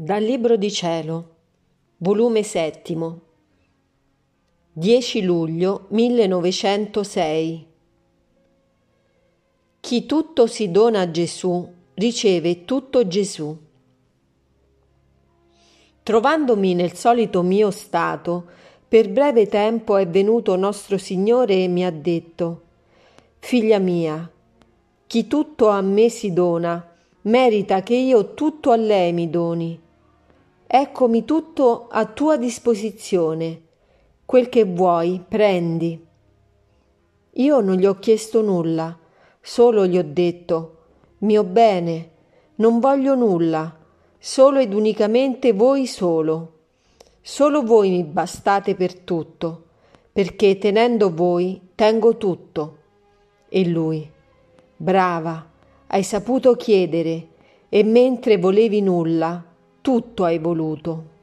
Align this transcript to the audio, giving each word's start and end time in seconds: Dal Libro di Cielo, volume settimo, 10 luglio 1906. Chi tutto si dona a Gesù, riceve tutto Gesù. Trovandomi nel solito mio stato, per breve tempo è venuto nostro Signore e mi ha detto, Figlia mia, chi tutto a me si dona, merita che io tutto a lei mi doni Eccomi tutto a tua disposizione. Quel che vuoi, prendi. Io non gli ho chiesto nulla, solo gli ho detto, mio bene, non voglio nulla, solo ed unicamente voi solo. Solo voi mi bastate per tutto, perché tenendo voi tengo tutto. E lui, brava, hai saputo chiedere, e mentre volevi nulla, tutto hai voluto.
Dal 0.00 0.22
Libro 0.22 0.56
di 0.56 0.70
Cielo, 0.70 1.30
volume 1.96 2.44
settimo, 2.44 3.20
10 4.74 5.22
luglio 5.22 5.86
1906. 5.88 7.66
Chi 9.80 10.06
tutto 10.06 10.46
si 10.46 10.70
dona 10.70 11.00
a 11.00 11.10
Gesù, 11.10 11.68
riceve 11.94 12.64
tutto 12.64 13.08
Gesù. 13.08 13.58
Trovandomi 16.04 16.74
nel 16.74 16.92
solito 16.92 17.42
mio 17.42 17.72
stato, 17.72 18.46
per 18.86 19.10
breve 19.10 19.48
tempo 19.48 19.96
è 19.96 20.06
venuto 20.06 20.54
nostro 20.54 20.96
Signore 20.96 21.64
e 21.64 21.66
mi 21.66 21.84
ha 21.84 21.90
detto, 21.90 22.62
Figlia 23.40 23.80
mia, 23.80 24.30
chi 25.08 25.26
tutto 25.26 25.66
a 25.66 25.80
me 25.80 26.08
si 26.08 26.32
dona, 26.32 26.88
merita 27.22 27.82
che 27.82 27.96
io 27.96 28.34
tutto 28.34 28.70
a 28.70 28.76
lei 28.76 29.12
mi 29.12 29.28
doni 29.28 29.86
Eccomi 30.70 31.24
tutto 31.24 31.86
a 31.88 32.04
tua 32.04 32.36
disposizione. 32.36 33.62
Quel 34.26 34.50
che 34.50 34.64
vuoi, 34.64 35.18
prendi. 35.26 36.06
Io 37.32 37.60
non 37.60 37.76
gli 37.76 37.86
ho 37.86 37.98
chiesto 37.98 38.42
nulla, 38.42 38.94
solo 39.40 39.86
gli 39.86 39.96
ho 39.96 40.04
detto, 40.04 40.76
mio 41.20 41.42
bene, 41.42 42.10
non 42.56 42.80
voglio 42.80 43.14
nulla, 43.14 43.78
solo 44.18 44.58
ed 44.58 44.74
unicamente 44.74 45.54
voi 45.54 45.86
solo. 45.86 46.52
Solo 47.22 47.62
voi 47.62 47.88
mi 47.88 48.04
bastate 48.04 48.74
per 48.74 48.94
tutto, 48.94 49.68
perché 50.12 50.58
tenendo 50.58 51.14
voi 51.14 51.70
tengo 51.74 52.18
tutto. 52.18 52.76
E 53.48 53.66
lui, 53.66 54.06
brava, 54.76 55.50
hai 55.86 56.02
saputo 56.02 56.56
chiedere, 56.56 57.28
e 57.70 57.82
mentre 57.84 58.36
volevi 58.36 58.82
nulla, 58.82 59.47
tutto 59.88 60.24
hai 60.26 60.38
voluto. 60.38 61.17